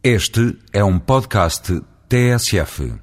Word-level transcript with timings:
Este 0.00 0.56
é 0.72 0.84
um 0.84 0.96
podcast 0.96 1.82
TSF. 2.08 2.94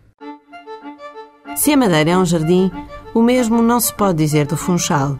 Se 1.53 1.73
a 1.73 1.77
Madeira 1.77 2.11
é 2.11 2.17
um 2.17 2.23
jardim, 2.23 2.71
o 3.13 3.21
mesmo 3.21 3.61
não 3.61 3.81
se 3.81 3.93
pode 3.93 4.19
dizer 4.19 4.47
do 4.47 4.55
Funchal. 4.55 5.19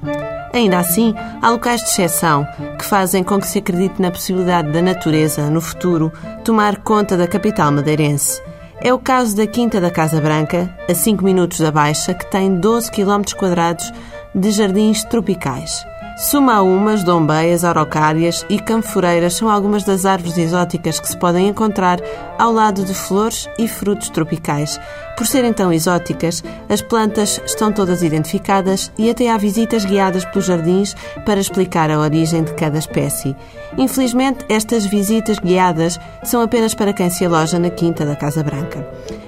Ainda 0.53 0.79
assim, 0.79 1.13
há 1.41 1.49
locais 1.49 1.81
de 1.81 1.89
exceção 1.89 2.47
que 2.79 2.85
fazem 2.85 3.25
com 3.25 3.41
que 3.41 3.47
se 3.47 3.59
acredite 3.59 4.01
na 4.01 4.09
possibilidade 4.09 4.71
da 4.71 4.81
natureza, 4.81 5.49
no 5.49 5.59
futuro, 5.59 6.13
tomar 6.46 6.81
conta 6.81 7.17
da 7.17 7.27
capital 7.27 7.73
madeirense. 7.73 8.42
É 8.80 8.94
o 8.94 9.00
caso 9.00 9.36
da 9.36 9.46
Quinta 9.46 9.82
da 9.82 9.92
Casa 9.92 10.21
Branca, 10.21 10.73
a 10.89 10.96
5 10.96 11.26
minutos 11.26 11.60
da 11.60 11.71
Baixa, 11.73 12.14
que 12.14 12.32
tem 12.32 12.57
12 12.57 12.89
km 12.89 13.21
quadrados 13.38 13.92
de 14.34 14.50
jardins 14.52 15.04
tropicais. 15.04 15.86
Sumaumas, 16.18 17.04
dombeias, 17.04 17.66
araucárias 17.66 18.45
e 18.50 18.57
camforeiras 18.57 19.34
são 19.34 19.50
algumas 19.50 19.84
das 19.84 20.05
árvores 20.05 20.38
exóticas 20.38 20.97
que 20.97 21.09
se 21.09 21.18
podem 21.18 21.50
encontrar 21.50 22.00
ao 22.39 22.54
lado 22.54 22.86
de 22.86 22.93
flores 22.93 23.50
e 23.59 23.68
frutos 23.68 24.10
tropicais. 24.10 24.79
Por 25.18 25.28
serem 25.28 25.51
tão 25.51 25.74
exóticas, 25.74 26.41
as 26.69 26.82
plantas 26.82 27.41
estão 27.46 27.69
todas 27.69 28.01
identificadas 28.01 28.93
e 28.97 29.10
até 29.10 29.29
há 29.29 29.38
visitas 29.38 29.83
guiadas 29.83 30.24
pelos 30.24 30.46
jardins 30.46 30.96
para 31.25 31.41
explicar 31.41 31.91
a 31.91 32.00
origem 32.00 32.45
de 32.45 32.53
cada 32.53 32.77
espécie. 32.77 33.36
Infelizmente, 33.77 34.45
estas 34.47 34.86
visitas 34.86 35.38
guiadas 35.38 36.00
são 36.23 36.41
apenas 36.41 36.73
para 36.73 36.94
quem 36.94 37.09
se 37.09 37.25
aloja 37.25 37.59
na 37.59 37.69
Quinta 37.69 38.05
da 38.05 38.16
Casa 38.16 38.41
Branca. 38.41 38.88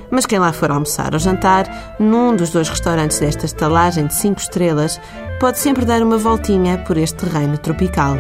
Mas 0.10 0.26
quem 0.26 0.40
lá 0.40 0.54
for 0.54 0.72
almoçar 0.72 1.14
ou 1.14 1.20
jantar, 1.20 1.96
num 2.00 2.36
dos 2.36 2.50
dois 2.50 2.70
restaurantes 2.70 3.20
desta 3.20 3.46
estalagem 3.46 4.08
de 4.08 4.14
5 4.14 4.40
estrelas, 4.40 5.00
pode 5.40 5.60
sempre 5.60 5.86
dar 5.86 6.02
uma 6.02 6.18
voltinha 6.18 6.78
por 6.80 6.98
este 6.98 7.26
terreno 7.26 7.58
tropical. 7.58 8.16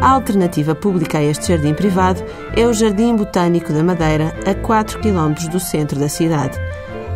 A 0.00 0.10
alternativa 0.10 0.74
pública 0.74 1.18
a 1.18 1.22
este 1.22 1.48
jardim 1.48 1.72
privado 1.72 2.22
é 2.54 2.66
o 2.66 2.72
Jardim 2.72 3.16
Botânico 3.16 3.72
da 3.72 3.82
Madeira, 3.82 4.34
a 4.46 4.54
4 4.54 5.00
km 5.00 5.32
do 5.50 5.58
centro 5.58 5.98
da 5.98 6.08
cidade. 6.08 6.58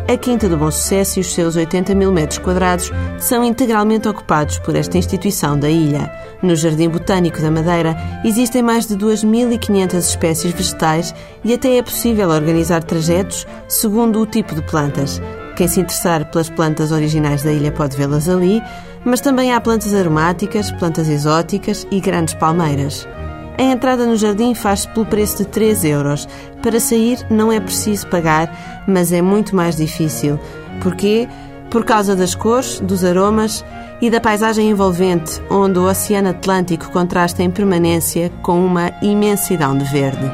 A 0.07 0.17
Quinta 0.17 0.49
do 0.49 0.57
Bom 0.57 0.69
Sucesso 0.69 1.19
e 1.19 1.21
os 1.21 1.33
seus 1.33 1.55
80 1.55 1.95
mil 1.95 2.11
metros 2.11 2.39
quadrados 2.39 2.91
são 3.19 3.43
integralmente 3.43 4.07
ocupados 4.07 4.59
por 4.59 4.75
esta 4.75 4.97
instituição 4.97 5.57
da 5.57 5.69
ilha. 5.69 6.11
No 6.41 6.55
Jardim 6.55 6.89
Botânico 6.89 7.39
da 7.39 7.51
Madeira 7.51 7.95
existem 8.25 8.61
mais 8.61 8.87
de 8.87 8.97
2.500 8.97 9.97
espécies 9.97 10.51
vegetais 10.51 11.15
e 11.43 11.53
até 11.53 11.77
é 11.77 11.81
possível 11.81 12.29
organizar 12.29 12.83
trajetos 12.83 13.47
segundo 13.67 14.19
o 14.19 14.25
tipo 14.25 14.53
de 14.53 14.61
plantas. 14.63 15.21
Quem 15.55 15.67
se 15.67 15.79
interessar 15.79 16.29
pelas 16.29 16.49
plantas 16.49 16.91
originais 16.91 17.43
da 17.43 17.51
ilha 17.51 17.71
pode 17.71 17.95
vê-las 17.95 18.27
ali, 18.27 18.61
mas 19.05 19.21
também 19.21 19.53
há 19.53 19.61
plantas 19.61 19.93
aromáticas, 19.93 20.71
plantas 20.71 21.07
exóticas 21.07 21.87
e 21.91 21.99
grandes 21.99 22.33
palmeiras. 22.33 23.07
A 23.57 23.63
entrada 23.63 24.05
no 24.05 24.15
jardim 24.15 24.53
faz-se 24.53 24.87
pelo 24.89 25.05
preço 25.05 25.37
de 25.37 25.45
3 25.45 25.83
euros. 25.85 26.27
Para 26.61 26.79
sair 26.79 27.25
não 27.29 27.51
é 27.51 27.59
preciso 27.59 28.07
pagar, 28.07 28.83
mas 28.87 29.11
é 29.11 29.21
muito 29.21 29.55
mais 29.55 29.75
difícil. 29.75 30.39
Porquê? 30.81 31.27
Por 31.69 31.85
causa 31.85 32.15
das 32.15 32.35
cores, 32.35 32.79
dos 32.79 33.03
aromas 33.03 33.63
e 34.01 34.09
da 34.09 34.19
paisagem 34.19 34.69
envolvente, 34.69 35.41
onde 35.49 35.79
o 35.79 35.87
Oceano 35.87 36.29
Atlântico 36.29 36.91
contrasta 36.91 37.43
em 37.43 37.51
permanência 37.51 38.31
com 38.41 38.65
uma 38.65 38.91
imensidão 39.01 39.77
de 39.77 39.85
verde. 39.85 40.31